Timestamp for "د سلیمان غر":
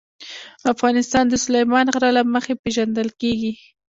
1.29-2.03